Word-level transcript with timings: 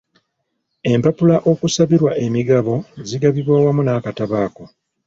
Empapula 0.91 1.35
okusabirwa 1.51 2.11
emigabo 2.25 2.73
zigabibwa 3.07 3.55
wamu 3.65 3.81
n'akatabo 3.83 4.35
ako. 4.45 4.63